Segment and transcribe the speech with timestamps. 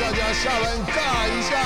[0.00, 1.56] 大家下班尬一下。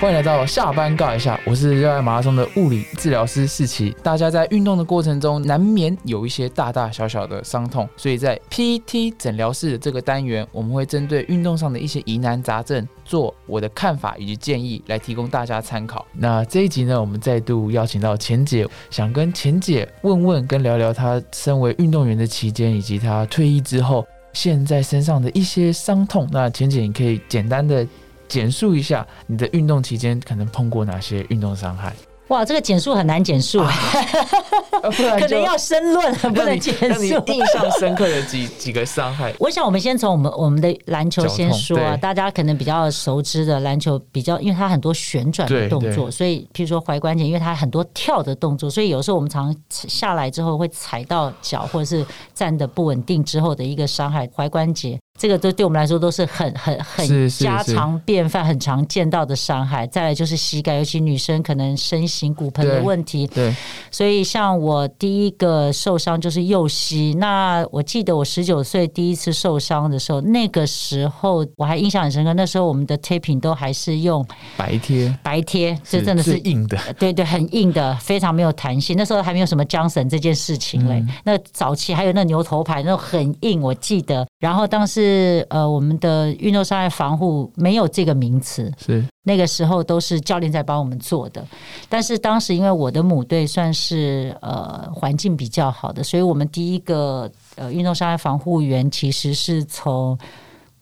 [0.00, 3.94] 欢迎来到下班尬一下，我是热爱马拉松的物理治疗师世奇。
[4.02, 16.06] 大家在运动的过程中，难免有一些大大小小的伤痛，所以在 PT 诊疗室的这个单元，我们会针对运动上的一些疑难杂症，做我的看法以及建议，来提供大家参考。
[16.12, 26.28] 那这一集呢，我们再度邀请到钱姐，想跟钱姐问问跟聊聊她身为运动员的期间，以及她退役之后现在身上的一些伤痛。
[26.30, 27.86] 那钱姐，你可以简单的。
[28.28, 31.94] 简述一下你的运动期间可能碰过哪些运动伤害？
[32.28, 33.62] 哇，这个简述很难简述，
[34.82, 37.04] 可能要申论，不能简述。
[37.26, 52.04] 印象深刻的几几个伤害，我想我们先从我们我们的篮球先说啊，大家可能比较熟知的篮球比较，因为它很多旋转的动作，所以譬如说踝关节，因为它很多跳的动作，所以有时候我们常下来之后会踩到脚，或者是
[52.34, 54.98] 站的不稳定之后的一个伤害，踝关节。
[55.16, 59.86] 这个都对我们来说都是很很很家常便饭、很常见到的伤害。
[59.86, 63.26] 再来就是膝盖，尤其女生可能身形骨盆的问题。
[63.28, 63.54] 对，
[63.90, 67.14] 所以像我第一个受伤就是右膝。
[67.14, 72.34] 那我记得我十九岁第一次受伤的时候，那个时候我还印象很深刻。
[72.34, 76.78] 那时候我们的 taping 都还是用白贴，白贴，这真的是硬的。
[76.98, 78.94] 对对，很硬的，非常没有弹性。
[78.96, 81.02] 那时候还没有什么缰绳这件事情嘞。
[81.24, 84.26] 那早期还有那牛头牌，那种很硬，我记得。
[84.38, 85.05] 然后当时。
[85.06, 91.46] 是呃，我们的运动伤害防护没有这个名词，是那个时候都是教练在帮我们做的。
[91.88, 100.18] 但是当时因为我的母队算是呃环境比较好的，所以我们第一个呃运动伤害防护员其实是从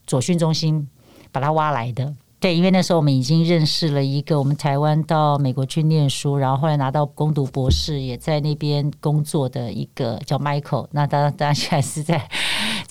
[0.07, 0.89] 左训中心
[1.31, 2.15] 把他挖来的。
[2.41, 10.87] 对，因为那时候我们已经认识了一个我们台湾到美国去念书，然后后来拿到攻读博士，也在那边工作的一个叫 Michael。
[10.91, 12.29] 那当当然现在是在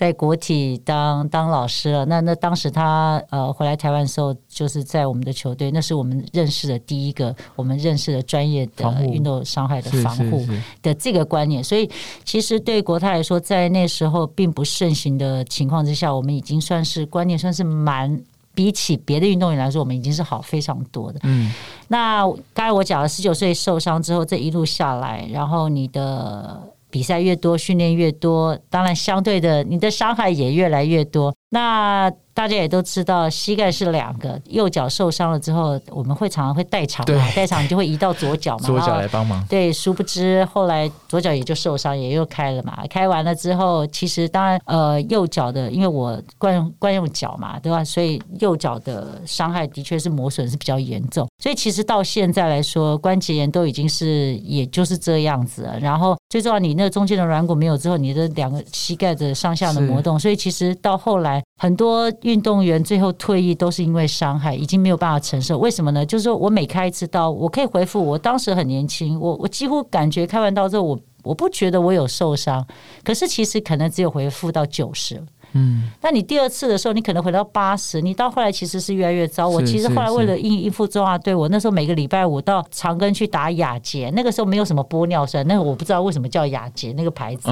[0.03, 2.03] 在国体当当老师了。
[2.03, 10.45] 那那当时他呃回来台湾的时候，就是在我们的球队，那是我们认识的第一个我们认识的专业的运动伤害的防护
[10.81, 11.63] 的这个观念。
[11.63, 11.89] 所以
[12.25, 18.21] 其实对国泰来说，在那时候并不盛行的情况之下，我们已经算是观念算是蛮。
[18.55, 21.19] 比起别的运动员来说，我们已经是好非常多的。
[21.23, 21.51] 嗯，
[21.87, 22.23] 那
[22.53, 26.61] 刚才我讲了，十九岁受伤之后，这一路下来，然后你的
[26.93, 31.35] 比赛越多，训练越多，当然相对的，你的伤害也越来越多。
[31.49, 39.45] 那大家也都知道，膝盖是两个，右脚受伤了之后，我们会常常会代偿嘛，代偿你就会移到左脚嘛，左脚来帮忙。
[39.47, 42.83] 对，殊不知后来左脚也就受伤，也又开了嘛。
[42.89, 47.83] 开完了之后，其实当然呃，右脚的，因为我惯用惯用脚嘛，对吧？
[47.83, 51.27] 所以右脚的伤害的确是磨损是比较严重。
[51.41, 55.79] 所以其实到现在来说，关节炎都已经是也就是这样子了。
[55.79, 61.43] 然后最重要，你那中间的软骨没有之后，你的两个膝盖的上下的磨动，所以其实到后来。
[61.63, 65.57] 很多运动员最后退役都是因为伤害，已经没有办法承受。
[65.57, 66.05] 为什么呢？
[66.05, 72.67] 就是说我每开一次刀，我可以回复我当时很年轻，我我几乎感觉开完刀之后，我我不觉得我有受伤，
[73.01, 75.23] 可是其实可能只有回复到九十。
[75.53, 79.47] 嗯，那你第二次的时候，你可能回到八十，你到后来其实是越来越糟。
[79.47, 87.49] 我其实后来为了应应付中华队，我那时候每个礼拜五到长庚去打雅洁，那个时候没有什么玻尿酸，那个我不知道为什么叫雅洁那个牌子。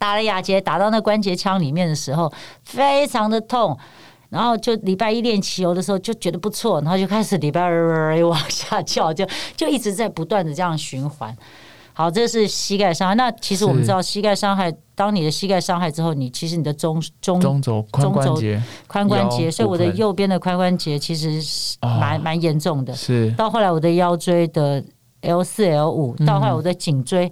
[0.00, 2.32] 打了亚杰，打到那关节腔里面的时候，
[2.64, 3.78] 非常的痛。
[4.30, 11.36] 然后就礼拜一练骑游的时候就觉得不错，然后就开始礼拜二往下跳，就就一直在不断的这样循环。
[11.92, 13.14] 好，这是膝盖伤害。
[13.16, 22.94] 那其实我们知道，膝盖伤害，当你的膝盖伤害之后，你其实你的中中中轴髋关节髋关节，所以我的右边的髋关节其实是蛮蛮严重的。
[22.94, 24.82] 是到后来我的腰椎的
[25.22, 27.30] L 四 L 五，到后来我的颈椎。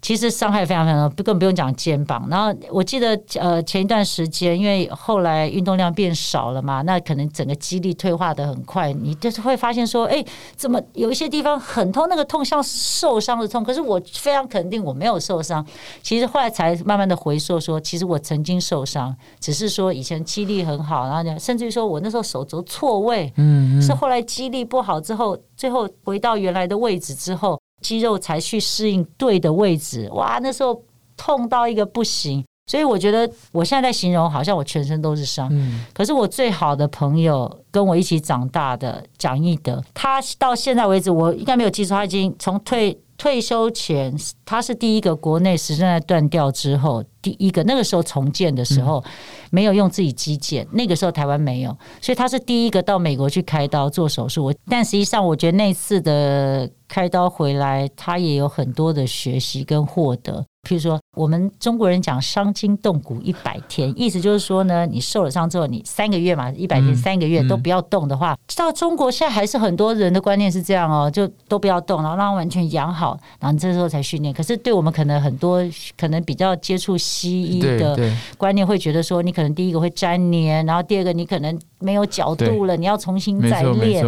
[0.00, 2.26] 其实伤害非常非常多，更不用讲肩膀。
[2.30, 10.24] 然后我记得，呃，前一段时间，因为后来运动量变少了嘛，那可能整个肌力退化的很快，你就是会发现说，哎，
[10.56, 15.64] 怎么有一些地方很痛，那个痛像受伤的痛，可是我非常肯定我没有受伤。
[16.02, 27.58] 其实后来才慢慢的回溯说，其实我曾经受伤，只是说以前肌力很好，然后甚至于说我那时候手肘错位，嗯，是后来肌力不好之后，最后回到原来的位置之后。
[27.80, 30.82] 肌肉才去适应对的位置，哇，那时候
[31.16, 32.44] 痛到一个不行。
[32.66, 35.48] 所以我觉得我现在在形容，好像我全身都是伤。
[35.50, 42.98] 嗯，可是我最好的朋友跟我一起长大的蒋义德，他到现在为止，我应该没有记错，他已经从退。
[43.18, 47.62] 退休前，他是第一个国内实在断掉之后第一个。
[47.64, 49.04] 那个时候重建的时候，
[49.50, 54.44] 没有用自己基建，那个时候台湾没有，所以他是第一个到美国去开刀做手术。
[54.44, 60.44] 我但实际上，我觉得那次的开刀回来，他也有很多的学习跟获得。
[60.68, 74.32] 譬如说，我们中国人讲伤筋动骨一百天，意思就是说呢，你受了伤之后，你三个月嘛，一百天三个月都不要动的话，到中国现在还是很多人的观念是这样哦，就都不要动，然后让它完全养好，然后你这时候才训练。
[74.32, 75.60] 可是对我们可能很多
[75.96, 77.98] 可能比较接触西医的
[78.36, 84.06] 观念，会觉得说，你可能第一个会粘黏，然后第二个你可能没有角度了，你要重新再练。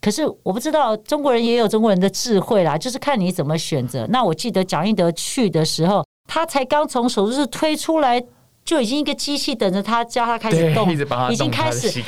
[0.00, 4.06] 可是我不知道中国人也有中国人的智慧啦，就是看你怎么选择。
[4.06, 6.04] 那我记得蒋一德去的时候，
[6.38, 8.22] 他才刚从手术室推出来，
[8.64, 10.88] 就已经一个机器等着他，叫他开始动，
[11.32, 12.02] 已经开始。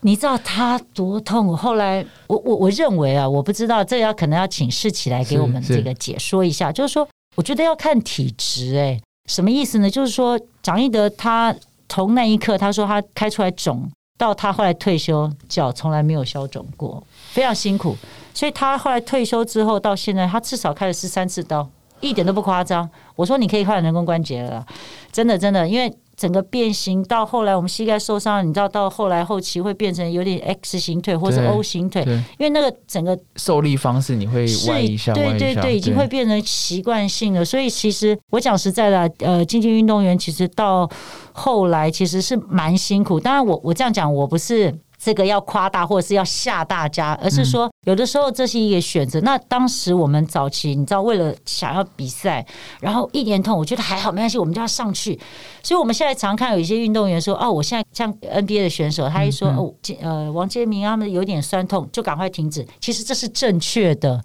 [0.00, 1.54] 你知道他多痛？
[1.54, 6.72] 后来我我我认为啊，我不知道这要可能要请示起来给我们这个解说一下。
[6.72, 7.06] 就是说，
[7.36, 8.98] 我觉得要看体质，哎，
[9.30, 9.90] 什么意思呢？
[9.90, 11.54] 就是说，蒋一德他
[11.88, 13.90] 从那一刻他说他开出来肿。
[14.16, 17.02] 到他后来退休，脚从来没有消肿过，
[17.32, 17.96] 非常辛苦。
[18.32, 21.68] 所以他后来退休之后，到现在他至少开了十三次刀，
[22.08, 22.88] 一点都不夸张。
[23.16, 24.64] 我说你可以换人工关节了，
[25.12, 32.02] 真的真的，因为整个变形到后来我们膝盖受伤，你知道到后来后期会变成有点 X 型腿或者 O 型腿，
[32.38, 37.44] 因为那个整个受力方式你会歪一下，对对对，已经会变成习惯性了。
[37.44, 40.88] 所以其实我讲实在的，呃，竞技运动员其实到。
[41.36, 44.72] 后来其实是蛮辛苦，当然我我这样讲，我不是
[45.04, 49.20] 这个要夸大或者是要吓大家，而是说有的时候这是一个选择。
[49.20, 52.44] 那当时我们早期，你知道，为了想要比赛，
[52.80, 55.20] 然后一年痛，我觉得还好，没关系，我们就要上去。
[55.62, 59.70] 所以我们现在常看有一些运动员说：“哦，我现在像 NBA 的选手，他一说哦，
[60.00, 64.24] 呃，王杰明他们有点酸痛，就赶快停止。”其实这是正确的。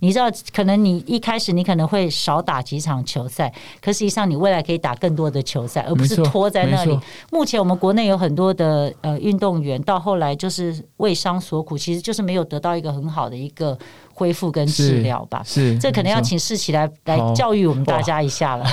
[0.00, 6.98] 你知道，可能你一开始你可能会少打几场球赛，可实际上你未来可以打更多的球赛，而不是拖在那里。
[7.30, 13.78] 目前我们国内有很多的呃运动员，到后来就是为伤所苦，其实就是没有得到一个很好的一个
[14.12, 15.42] 恢复跟治疗吧。
[15.44, 18.66] 是，这可能要请世奇来来教育我们大家一下了。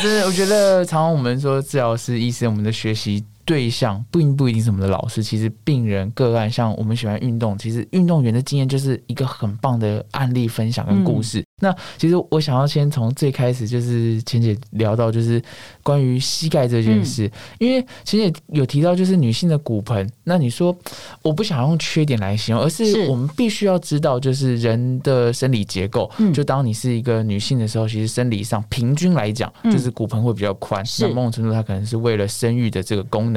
[0.00, 3.24] 真的， 我觉得常常我们说治疗师、医生，我们的学习。
[3.46, 11.44] 对象并不一定是我们的老师，其实病人个案，像我们喜欢运动，其实运动员的经验就是一个很棒的案例分享跟故事。
[11.62, 15.40] 那其实我想要先从最开始，就是钱姐聊到就是
[15.82, 20.10] 关于膝盖这件事，因为钱姐有提到就是女性的骨盆。
[20.24, 20.76] 那你说
[21.22, 26.10] 我不想用缺点来形容，而是我们必须要知道，就是人的生理结构。
[26.34, 30.84] 就当你是一个女性的时候，其实生理上平均来讲，就是骨盆会比较宽。
[31.00, 33.35] 那某种程度，它可能是为了生育的这个功能。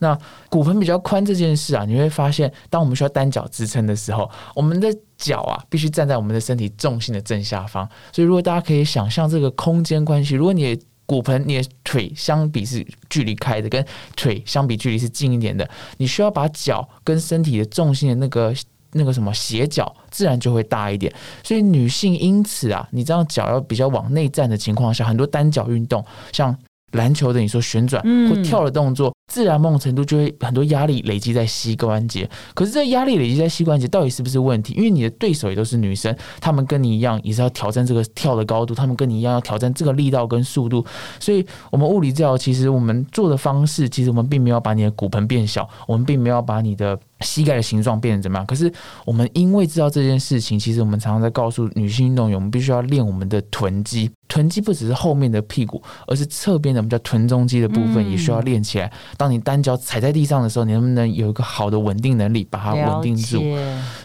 [0.00, 7.88] 那骨盆比较宽这件事啊，你会发现，当我们需要单脚支撑的时候，我们的脚啊，必须站在我们的身体重心的正下方。
[8.12, 13.84] 所以，如果大家可以想象这个空间关系，如果你的骨盆、你的腿相比是距离开的，跟
[14.16, 18.54] 腿相比距离是近一点的，你需要把脚跟身体的重心的那个
[18.92, 21.12] 那个什么斜角，自然就会大一点。
[21.42, 26.56] 所以，女性因此啊，你这样脚要比较往内站的情况下，很多单脚运动，像
[26.92, 29.12] 篮球的你说旋转或跳的动作。
[29.30, 34.74] 自然某种程度就会很多压力累积在膝关节，可是这压力累积在膝关节到底是不是问题？
[34.74, 40.84] 因为你的对手也都是女生，她们跟你一样也是要挑战这个跳的高度，她们跟你一样要挑战这个力道跟速度。
[41.20, 48.46] 所以，我们物理治疗其实我们做的方式，其实我们并没有把你的骨盆变小，我们并没有把你的膝盖的形状变成怎么样。
[48.46, 48.72] 可是，
[49.04, 54.10] 我们因为知道这件事情，其实我们常常在告诉女性运动员，我们必须要练我们的臀肌。
[54.28, 58.90] 臀肌不只是后面的屁股，而是侧边的我们叫臀中肌的部分也需要练起来。
[59.16, 63.42] 当你单脚踩在地上的时候，你能不能有一个好的稳定能力，把它稳定住？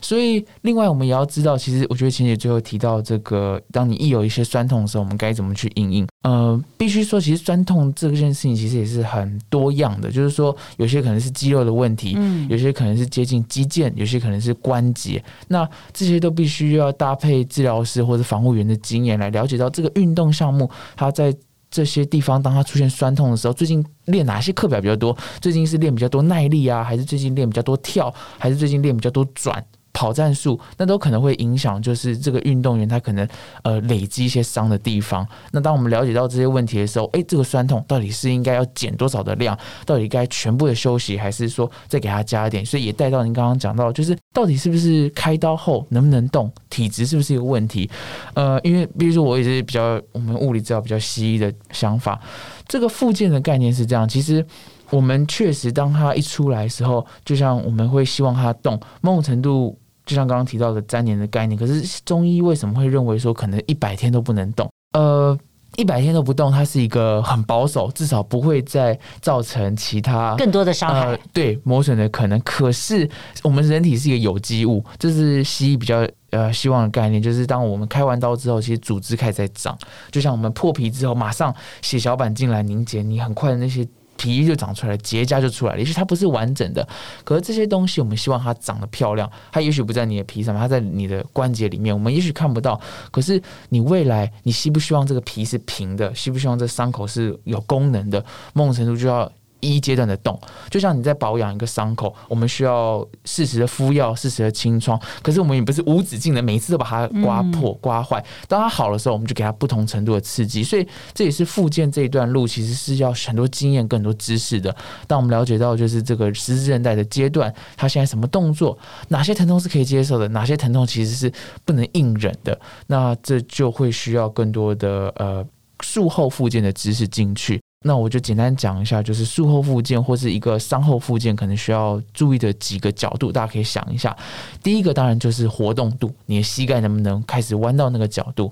[0.02, 6.08] 所以，另外我们也要知道，其实我觉得晴姐最后提到这个，当你一有一些酸痛的时候，我们该怎么去应应？
[6.26, 21.36] 呃，必须说，其实酸痛这件事情其实也是很多样的，就是说，有些可能是肌肉的问题，嗯，有些可能是接近肌腱，有些可能是关节，那这些都必须要搭配治疗师或者防护员的经验来了解到这个运动项目，它在。
[21.72, 25.18] 这些地方，当它出现酸痛的时候，最近练哪些课表比较多？
[25.42, 29.62] 最近是练比较多耐力啊，还是最近练比较多跳，还是最近练比较多转？
[29.96, 33.26] 跑战术，那都可能会影响，就是这个运动员他可能
[33.64, 35.26] 呃累积一些伤的地方。
[35.52, 39.58] 那当我们了解到这些问题的时候，哎，这个酸痛到底是应该要减多少的量？
[39.86, 42.66] 到底该全部的休息，还是说再给他加一点？
[42.66, 47.90] 所以也带到您刚刚讲到，就是到底是不是开刀后能不能动，体质是不是一个问题？
[48.34, 52.20] 呃，因为比如说我也是比较我们物理治疗比较西医的想法，
[52.68, 54.46] 这个附件的概念是这样，其实。
[54.92, 59.76] 我们确实，当他一出来的时候，就像我们会希望他动，某种程度，
[60.06, 61.58] 就像刚刚提到的粘连的概念。
[61.58, 64.70] 可是中医为什么会认为说可能一百天都不能动？
[64.94, 65.38] 呃，
[65.76, 72.40] 一百天都不动，它是一个很保守，至少不会再造成其他更多的伤害，对磨损的可能。
[72.42, 73.10] 可是
[73.44, 76.08] 我们人体是一个有机物，这是西医比较。
[76.32, 79.78] 呃希望的概念，就是当我们开完刀之后，其实组织开始在长，
[80.12, 83.88] 就像我们破皮之后，马上血小板进来凝结，你很快的那些。
[84.18, 85.80] 皮就长出来，结痂就出来了。
[85.80, 86.88] 也许它不是完整的，
[87.24, 89.30] 可是这些东西我们希望它长得漂亮。
[89.52, 92.80] 它也许不在你的皮上，它在你的关节里面，我们也许看不到。
[93.12, 96.14] 可是你未来，你希不希望这个皮是平的？
[96.16, 98.24] 希不希望这伤口是有功能的？
[98.54, 99.32] 某种程度就要。
[99.66, 105.00] 一阶段的动，就像你在保养一个伤口，我们需要适时的敷药，适时的清创。
[105.22, 108.24] 可是我们也不是无止境的，每一次都把它刮破、刮坏。
[108.48, 110.64] 当它好的时候，我们就给它不同程度的刺激。
[110.64, 114.76] 所以这也是复健这一段路，其实是要很多经验、更多知识的。
[115.08, 118.78] 当我们了解到就是这个十字韧带的阶段，它现在什么动作，
[119.10, 121.32] 哪些疼痛是可以接受的，哪些疼痛其实是
[121.64, 125.46] 不能硬忍的，那这就会需要更多的呃
[125.82, 127.62] 术后复健的知识进去。
[127.88, 134.18] 那我就简单讲一下，就是术后复健或是一个伤后复健可能需要注意的几个角度，大家可以想一下。
[134.64, 138.52] 第一个当然就是活动度，你的膝盖能不能开始弯到那个角度？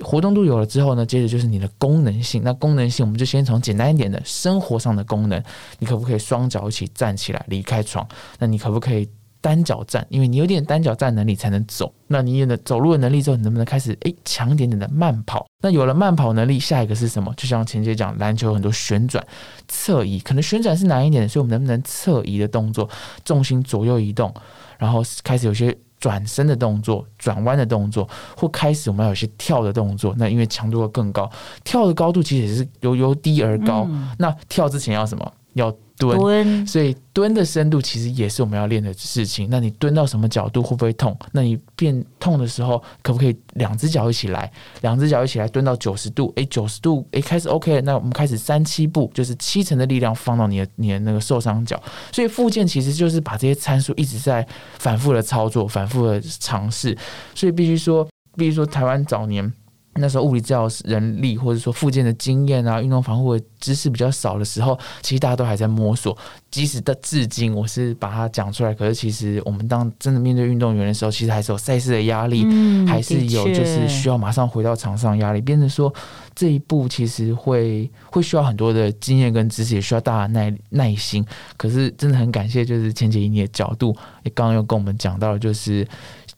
[0.00, 2.42] 活动度有了之后呢，接着就是你的功能性。
[2.42, 5.40] 那功能性我们就先从简单一点的生活上的功能，
[5.78, 8.04] 你可不可以双脚一起站起来离开床？
[8.40, 9.08] 那你可不可以？
[9.42, 11.92] 单脚站，因为你有点单脚站能力才能走。
[12.06, 15.44] 那你有了走路的能力之后，你能不能开始诶强一点点的慢跑？
[15.60, 17.34] 那有了慢跑能力，下一个是什么？
[17.36, 19.22] 就像前姐讲，篮球有很多旋转、
[19.68, 22.88] 侧移，可能旋转是难一点的，所以我们能不能侧移的动作，
[23.24, 24.32] 重心左右移动，
[24.78, 30.14] 然后开始有些转身的动作、转弯的动作，或开始我们要有些跳的动作。
[30.16, 31.30] 那因为强度会更高，
[31.64, 33.88] 跳的高度其实也是由由低而高。
[34.18, 35.32] 那跳之前要什么？
[35.54, 39.48] 要蹲，所以蹲的深度其实也是我们要练的事情。
[39.50, 41.16] 那你蹲到什么角度会不会痛？
[41.32, 44.50] 那你变痛的时候，可不可以两只脚一起来？
[44.80, 47.80] 两只脚一起来蹲到九十度，诶，九十度，诶，开始 OK 了。
[47.82, 51.80] 那我们开始三七步，就是七成的力量放到你的你的那个受伤脚。
[52.10, 54.46] 所以复健其实就是把这些参数一直在
[54.78, 56.96] 反复的操作，反复的尝试。
[57.34, 59.52] 所以必须说，必须说，台湾早年。
[59.94, 66.16] 那时候物理治疗人力或者说附件的经验啊，运动防护的知识比较少的时候，其实大家都还在摸索。
[66.50, 72.44] 即使到至今，我是把它讲出来，可是其实我们当真的面对运动员的时候，其实还是有赛事的压力，
[72.86, 75.40] 还是有就是需要马上回到场上压力。
[75.40, 75.92] 变成说
[76.34, 81.24] 这一步其实会会需要很多的经验跟知识，也需要大家耐耐心。
[81.56, 85.86] 可是真的很感谢，就是钱姐以你的角度，也刚刚又跟我们讲到，就是。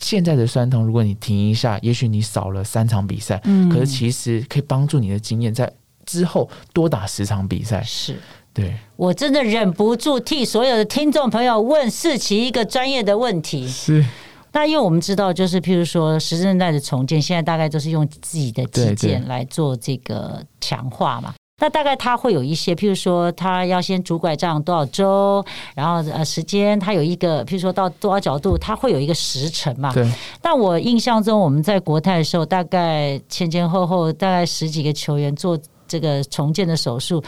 [0.05, 5.73] 现在的酸痛，如果你停一下，也许你少了三场比赛，嗯，可是其实可以帮助你的经验在
[6.05, 7.83] 之后多打十场比赛。
[7.83, 8.21] 是，
[8.53, 13.67] 对我真的忍不住替所有的听众朋友问世奇一个专业的问题。
[13.67, 14.05] 是，
[14.53, 21.35] 那因为我们知道，就是譬如说，十字韧带的重建，现在大概都是用自己的肌腱来做这个强化嘛。
[21.65, 25.43] 那大概他会有一些，譬如说他要先拄拐杖多少周，
[25.75, 29.91] 然后呃时间他有一个，譬如说到多少角度，他会有一个时辰嘛。
[29.95, 30.07] 对。
[30.43, 37.25] 但我印象中我们在国泰的时候，大概前前后后大概十几个球员做这个重建的手术，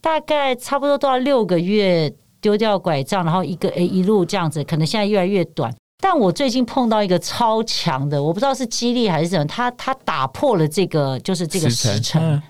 [0.00, 5.70] 大概差不多都要六个月丢掉拐杖，然后一个诶一路这样子，可能现在越来越短。
[6.00, 12.42] 但我最近碰到一个超强的，我不知道是激励还是什么，他他打破了这个就是这个时辰。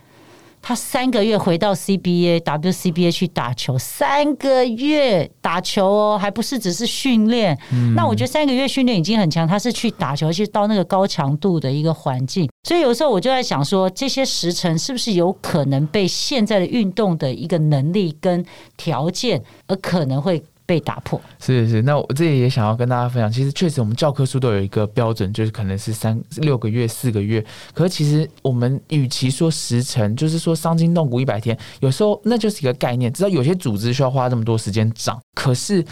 [0.68, 7.56] 他三个月回到 CBA、WCBA 去打球，三个月打球哦，还不是只是训练。
[7.94, 12.50] 那我觉得三个月训练已经很强，他是去打球，去到那个高强度的一个环境。
[12.64, 18.44] 所以有时候我就在想说，这些时辰是不是有可能被现在的运动的一个能力跟
[18.76, 20.42] 条件，而可能会。
[20.66, 27.44] 被打破是是，那我这里也想要跟大家分享，其实确实我们教科书都有一个标准，就是可能是三六个月、四个月。
[27.72, 33.12] 可是其实我们与其说时辰，就是说伤筋动骨一百天，有时候那就是一个概念。
[33.12, 35.84] 知道有些组织需要花这么多时间长，可是。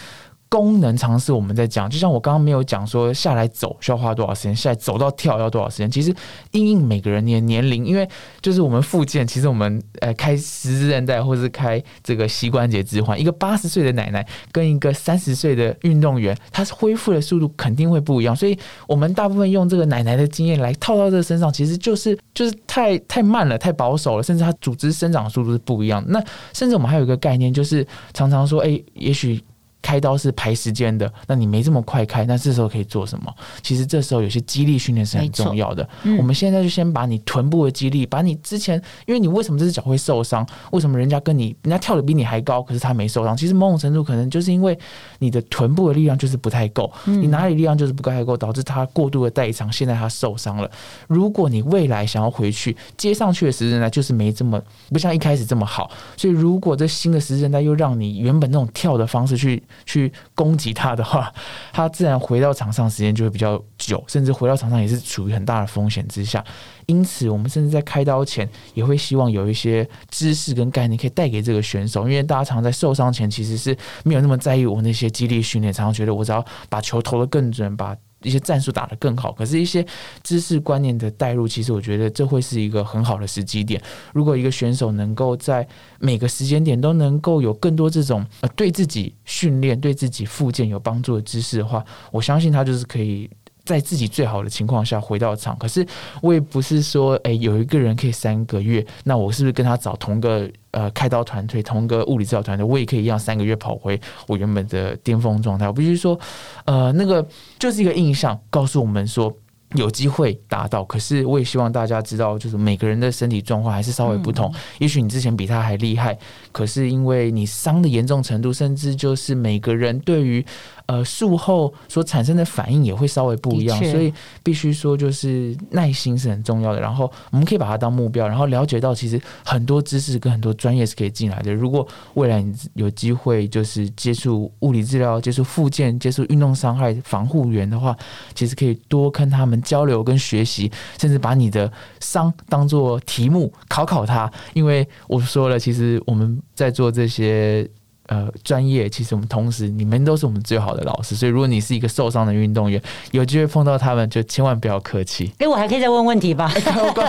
[0.55, 5.91] 功能尝试我们在讲，就像我刚刚没有讲说下来走需要花多少时间，下来走到跳要多少时间。
[5.91, 6.15] 其实
[6.53, 8.09] 因应每个人的年龄，因为
[8.41, 18.37] 就是我们复健，其实我们呃开十字韧带或是开这个膝关节置换，一个八十岁的奶奶跟一个三十岁的运动员，他恢复的速度肯定会不一样。
[18.37, 18.57] 所以
[18.87, 26.05] 我们大部分用这个奶奶的经验来套到这个身上，其实就是就是太太慢了，太保守了，甚至他组织生长速度是不一样。
[26.07, 29.43] 那甚至我们还有一个概念，就是常常说，哎，也许。
[29.85, 33.31] 开刀是排时间的，那你没这么快开，那这时候可以做什么？
[33.63, 35.87] 其实这时候有些肌力训练是很重要的。
[36.19, 40.47] 我们现在就先把你臀部的肌力，把你之前，因为你为什么这只脚会受伤？
[40.73, 43.37] 为什么人家跟你人家跳的比你还高，可是他没受伤？
[43.37, 44.79] 其实某种程度可能就是因为
[45.19, 50.71] 你的臀部的力量就是不太够，你哪里力量就是不太够，导致他过度的代偿，现在他受伤了。
[51.09, 55.91] 如果你未来想要回去接上去的时间呢，就是没这么不像一开始这么好。
[56.17, 61.33] 所以如果这新的时间带又让你原本那种跳的方式去去攻击他的话，
[61.73, 66.45] 他自然回到场上时间就会比较久，甚至回到场上也是处于很大的风险之下。
[66.87, 79.31] 因此，我们甚至在开刀前也会希望有一些知识跟概念可以带给这个选手，因为大家常在受伤前其实是没有那么在意我那些激励训练，常常觉得我只要把球投得更准，把一些战术打得更好。
[79.31, 79.87] 可是，一些
[80.25, 83.81] 知识观念的带入，其实我觉得这会是一个很好的时机点。
[84.13, 85.65] 如果一个选手能够在
[86.01, 93.31] 每个时间点都能够有更多这种呃对自己训练、对自己复健有帮助的知识的话，我相信他就是可以。
[93.65, 95.87] 在自己最好的情况下回到场，可是
[96.21, 105.67] 我也不是说，哎，有一个人可以三个月，那我是不是跟他找同个呃开刀团队、同个物理治疗团队，我也可以一样三个月跑回我原本的巅峰状态？
[105.67, 106.19] 我必须说，
[106.67, 107.27] 呃，那个
[107.59, 109.35] 就是一个印象，告诉我们说。
[109.77, 114.55] 有机会达到，可是我也希望大家知道，就是每个人的身体状况还是稍微不同。
[114.79, 116.17] 也许你之前比他还厉害，
[116.55, 120.47] 可是因为你伤的严重程度，甚至就是每个人对于
[120.87, 126.81] 呃术后所产生的反应也会稍微不一样，所以必须说就是耐心是很重要的。
[126.81, 131.53] 然后我们可以把它当目标，然后了解到其实很多知识跟很多专业是可以进来的。
[131.53, 131.85] 如果
[132.15, 137.97] 未来你有机会就是接触物理治疗、接触复健、接触运动伤害防护员的话，
[138.37, 139.61] 其实可以多跟他们。
[139.65, 140.71] 交流跟学习，
[141.01, 147.69] 甚至把你的伤当做题目考考他，因为我说了，其实我们在做这些
[148.07, 152.81] 呃专业，其实我们同时你们都是我们最好的老师，所以如果你是一个受伤的运动员，
[153.13, 155.33] 有机会碰到他们，就千万不要客气。
[155.39, 156.53] 哎，我还可以再问问题吧？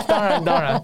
[0.08, 0.82] 当然 当然，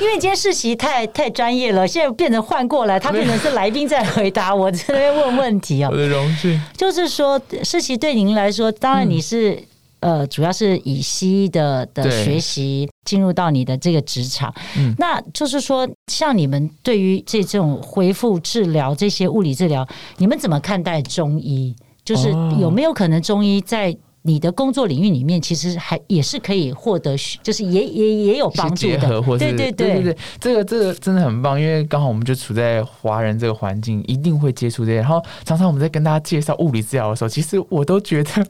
[0.00, 5.90] 因为今天世袭太太专业了，现在变成换过来，他变成是来宾在回答，我在那边问问题啊。
[5.90, 6.60] 我的荣幸。
[6.76, 9.62] 就是说，世袭对您来说，当然你是。
[10.02, 14.52] 呃，主要是以西医的的学习进入到你的这个职场，
[14.98, 21.74] 那就是说，像你们对于这种恢复治疗这些物理治疗，你们怎么看待中医？
[22.04, 22.28] 就是
[22.60, 23.96] 有没有可能中医在？
[24.22, 29.20] 你的工作领域里面，其实还也是可以获得，就是也也也有帮助的。
[29.38, 34.98] 对对对对对，这个这个真的很棒，因为刚好我们就处在华人这个环境，一定会接触这些。
[34.98, 38.46] 然后常常我们在跟大家介绍物理治疗的时候，其实我都觉得，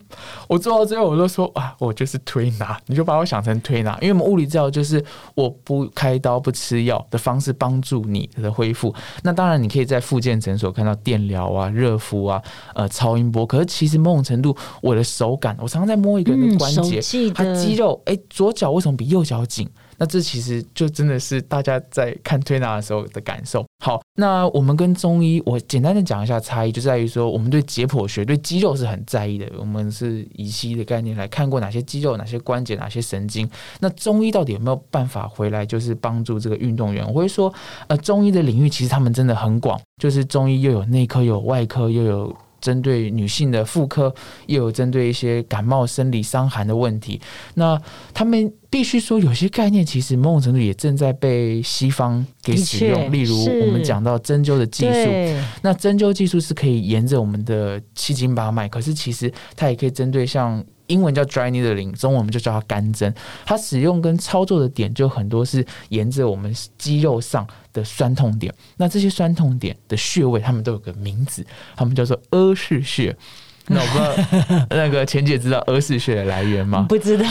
[0.46, 5.02] 我做到最后我都说啊，我就是推拿，你就把我想成推拿，因为我们物理治疗就是
[5.34, 8.94] 我不开刀不吃药的方式帮助你的恢复。
[9.22, 12.42] 那当然你可以在复健诊所看到电疗啊、热敷啊、
[12.74, 15.56] 呃超音波，可是其实某种程度我的手感。
[15.62, 17.00] 我常常在摸一个人的关节，
[17.32, 19.68] 他肌肉，哎，左脚为什么比右脚紧？
[19.98, 23.64] 那这其实就真的是大家在看推拿的时候的感受。
[23.84, 29.46] 好，那我们跟中医，我简单的讲一下差异，就在于说，我们对解剖学、对肌肉是很在意的。
[29.56, 33.48] 我们是以西医的概念来看过哪些肌肉、哪些关节、哪些神经。
[33.78, 37.06] 那中医到底有没有办法回来，就是帮助这个运动员？
[37.06, 37.52] 我会说，
[37.86, 42.36] 呃，中医的领域其实他们真的很广，就是中医又有内科，又有外科，又有。
[42.62, 44.14] 针对女性的妇科，
[44.46, 47.20] 又有针对一些感冒、生理伤寒的问题。
[47.54, 47.78] 那
[48.14, 53.12] 他们必须说，有些概念其实某种程度也正在被西方给使用。
[53.12, 60.64] 例如，我们讲到针灸的技术，那针灸技术是可以沿着我们的七经八脉，可是其实它也可以针对像。
[60.88, 63.14] 英文叫 dry needling，中文我们就叫它干针。
[63.46, 68.52] 它使用跟操作的点就很多是沿着我们肌肉上的酸痛点。
[68.76, 71.44] 那这些酸痛点的穴位，他们都有个名字，
[71.76, 73.16] 他们叫做阿是穴。
[73.68, 76.84] 那我不知道那个钱姐知道阿是穴的来源吗？
[76.88, 77.24] 不知道。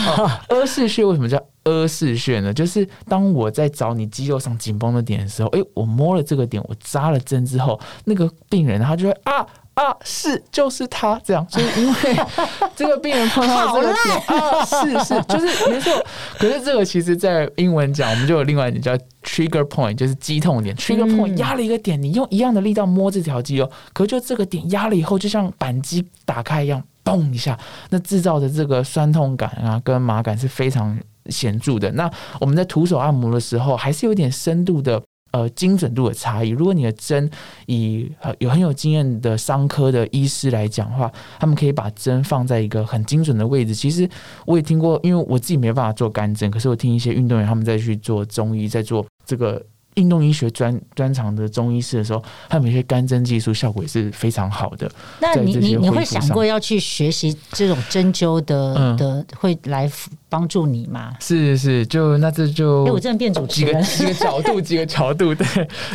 [0.48, 2.54] 阿是穴为什么叫阿是穴呢？
[2.54, 9.46] 就是当我在找你肌肉上紧绷的点的时候，哎，我摸了这个点，我扎了针之后，那个病人他就会啊。
[9.74, 11.94] 啊，是就是他这样，就是因为
[12.76, 15.92] 这个病人碰到这个点啊，是是就是没错。
[16.38, 20.76] 可是这个其实，在英文讲，我们就有另外一点叫 trigger point，就是激痛点。
[20.76, 27.58] trigger point 压了一个点，你用一样的力道摸这条肌肉，可就这个点压了以后，就像扳机打开一样，嘣一下，
[27.88, 30.98] 那制造的这个酸痛感啊，跟麻感是非常
[31.30, 31.90] 显著的。
[31.92, 35.00] 那我们在徒手按摩的时候，还是有点深度的。
[35.32, 36.50] 呃，精准度的差异。
[36.50, 37.28] 如果你的针
[37.66, 43.74] 以有很有经验的伤科的医师来讲的话，他们可以把针放在一个很精准的位置。
[43.74, 44.08] 其实
[44.44, 49.64] 我也听过，因为我自己没办法做干针，可是我听一些运动员他们在去做中医，在做这个
[49.94, 54.90] 运动医学专专长的中医师的时候，他们一些干针技术效果也是非常好的。
[55.18, 59.90] 那你你你会想过要去学习这种针灸的的，会来
[60.32, 61.12] 帮助你吗。
[61.20, 64.14] 是是，就那这就哎、我真的变主几个持人。
[64.14, 65.46] 几个角度， 几个角度，对，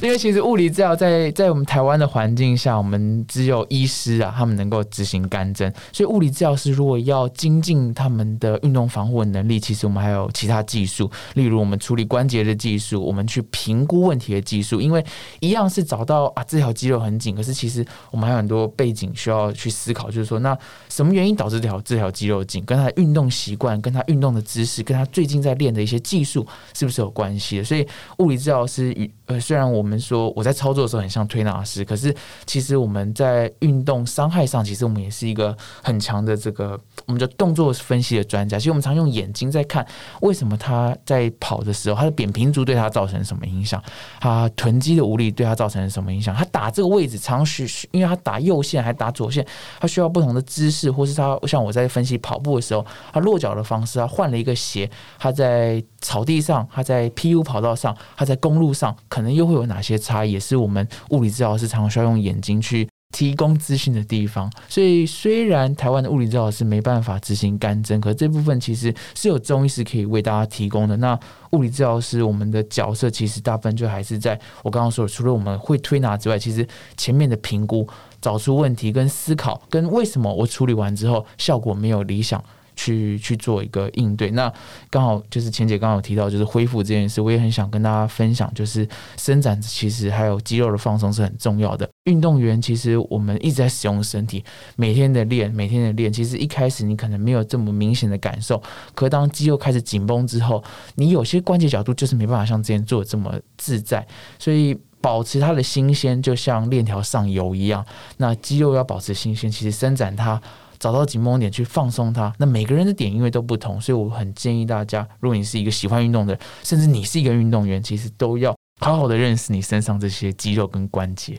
[0.03, 15.03] 因为其实物理治疗在在我们台湾的环境下，我们只有医师啊，他们能够执行干针，所以物理治疗师如果要精进他们的运动防护的能力，其实我们还有其他技术，例如我们处理关节的技术，我们去评估问题的技术，因为
[15.39, 20.55] 一样是找到啊这条肌肉很紧，可是其实我们还有很多背景需要去思考，就是说那
[20.89, 27.63] 什么原因导致这条这条肌肉紧，跟他的运动习惯、跟他运动的姿势、跟他最近在练的一些技术是不是有关系的？
[27.63, 27.87] 所以
[28.19, 38.57] 物理治疗师与呃，虽然我们说我在操作的时候很像推拿师，可是其实我们在运动伤害上，其实我们也是一个很强的这个我们叫动作分析的专家。
[38.57, 39.85] 其实我们常用眼睛在看
[40.21, 43.83] 为什么他在跑的时候，他的扁平足对他造成什么影响，
[44.19, 49.45] 他臀肌的无力对他造成什么影响，他打这个位置常需，因为他打右线还打左线，
[49.79, 62.89] 他需要不同的姿势，或是他像我在分析跑步的时候，他落脚的方式，啊换了一个鞋，他在草地上，他在 PU 跑道上，他在公路上，可能又会有哪些差异，也是我们物理治疗师常常需要用眼睛去。
[63.13, 70.97] 提供资讯的地方，所以虽然台湾的物理治疗师没办法执行干针，可这部分其实是有中医师可以为大家提供的。
[70.97, 71.17] 那
[71.51, 77.87] 物理治疗师我们的角色其实大部分就还是在我刚刚说的，除了我们会推拿之外，其实前面的评估、
[78.21, 82.43] 找出问题、跟思考、跟为什么我处理完之后效果没有理想。
[82.77, 84.49] 去去做一个应对，那
[84.89, 88.87] 刚好就是钱姐刚刚有提到，就是恢复这件事，我也很想跟大家分享，就是
[89.17, 91.89] 伸展其实还有肌肉的放松是很重要的。
[92.05, 94.41] 运动员其实我们一直在使用身体，
[94.77, 98.61] 每天的练，每天的练，其实一开始你可能没有这么明显的感受，
[98.95, 100.63] 可当肌肉开始紧绷之后，
[100.95, 104.07] 你有些关节角度就是没办法像之前做的这么自在，
[104.39, 104.77] 所以。
[104.99, 107.85] 保持它的新鲜，就像链条上游一样。
[108.17, 110.41] 那肌肉要保持新鲜，其实伸展它。
[110.79, 112.33] 找到紧绷点去放松它。
[112.37, 121.35] 那每个人的点因为都不同，所以我很建议大家，如果你是一个喜欢运动的人，甚至你是一个运动员，其实都要好好的认识你身上这些肌肉跟关节。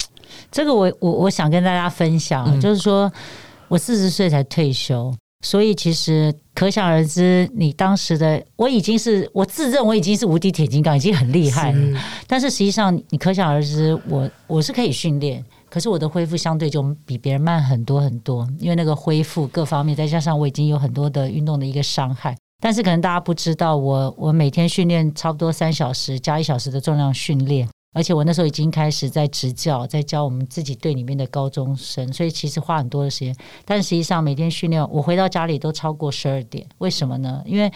[0.50, 3.10] 这个我我我想跟大家分享，嗯就是说
[3.68, 12.00] 我四十岁才退休，所以其实可想而知，你当时的我已经是我自认我已经是无敌铁金刚，已经很厉害了。
[12.26, 22.36] 但是实际上，你可想而知，我我是可以训练，可是我的恢复相对就比别人慢很多很多，因为那个恢复各方面，再加上我已经有很多的运动的一个伤害。
[22.60, 27.68] 但是可能大家不知道，我我每天训练差不多三小时，加一小时的重量训练。
[27.98, 33.34] 而且我那时候已经开始在执教，在教我们自己队里面的高中生，所以其实花很多的时间。
[33.64, 36.64] 但实际上每天训练，我回到家里都超过十二点。
[36.78, 37.42] 为什么呢？
[37.44, 37.68] 因为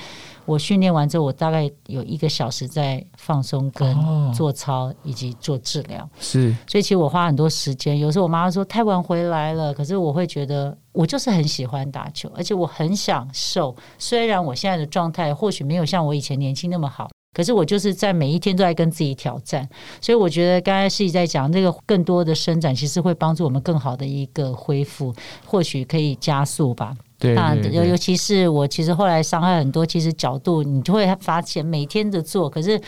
[0.45, 6.09] 我训练完之后，我大概有一个小时在放松、哦跟做操以及做治疗。
[6.21, 7.99] 是所以其实我花很多时间。
[7.99, 13.75] 有时候我妈妈说太晚回来了，可是我会觉得我就是很喜欢打球，而且我很享受。
[13.99, 17.11] 虽然我现在的状态或许没有像我以前年轻那么好。
[17.35, 19.67] 可是我就是在每一天都在跟自己挑战，
[20.01, 25.15] 所以我觉得刚才是在讲这个更多的伸展，其实会帮助我们更好的一个恢复，
[25.47, 26.95] 或许可以加速吧。
[27.19, 32.79] 对那对对尤尤其是我，其实后来伤害很多，其实角度你就会发现每天的做，可是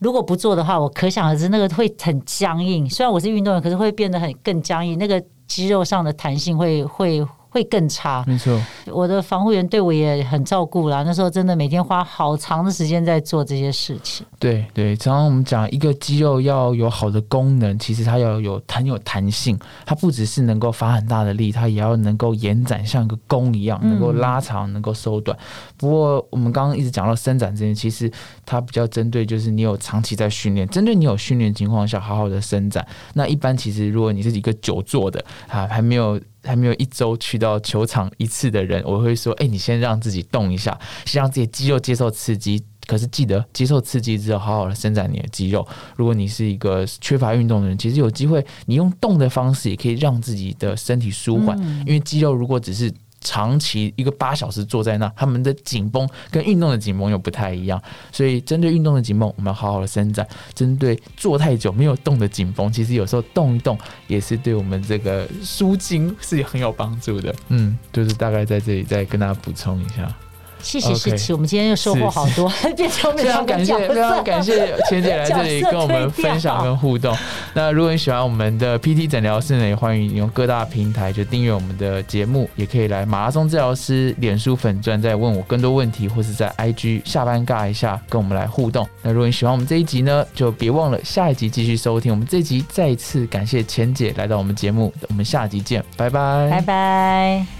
[0.00, 2.90] 如果不做的话，我可想而知那个会很僵硬。
[2.90, 8.24] 虽然我是运动员，可是会变得很更僵硬，那个肌肉上的弹性会会会更差。
[8.26, 14.26] 没错，我的防护员对我也很照顾啦，那时候真的每天花好长的时间在做这些事情。
[14.38, 25.36] 对对，常常我们讲一个肌肉要有好的功能，其实它要有很有弹性，它不只是能够发很大的力，它也要能够延展，像一个弓一样，能够拉长，能够缩短。
[25.76, 28.10] 不过我们刚刚一直讲到伸展这件，其实
[28.46, 32.86] 它比较针对就是你有长期在训练，针对你有训练情况下好好的伸展。
[33.14, 36.20] 那一般其实如果你是一个久坐的啊，还没有。
[36.42, 42.62] 还没有一周去到球场一次的人，我会说：哎、你先让自己动一下，先让自己肌肉接受刺激。
[42.86, 45.66] 可是记得接受刺激之后，好好的伸展你的肌肉。
[45.94, 51.58] 如果你是一个缺乏运动的人，其实有机会，你用动的方式也可以让自己的身体舒缓。
[51.80, 57.80] 因为肌肉如果只是长期一个八小时坐在那，他们的紧绷跟运动的紧绷又不太一样。
[58.12, 67.34] 所以针对运动的紧绷，我们要好好的伸展；针对坐太久没有动的紧绷，其实有时候动一动也是对我们这个舒筋是很有帮助的。
[67.48, 70.14] 嗯，就是大概在这里再跟大家补充一下。
[70.60, 74.22] 谢谢诗琪，我们今天又收获好多，变成非常感谢，非常。
[74.24, 77.16] 感谢钱姐来这里跟我们分享跟互动。
[77.54, 88.86] 那如果你喜欢我们的 PT 诊疗室呢，也欢迎你用各大平台就订阅我们的节目，也可以来马拉松治疗师脸书粉钻再问我更多问题，或是在 IG 下班尬一下跟我们来互动。
[89.02, 92.12] 那如果你喜欢我们这一集呢，就别忘了下一集继续收听。
[92.12, 97.57] 我们这一集再一次感谢钱姐来到我们节目，我们下集见，拜拜，拜拜。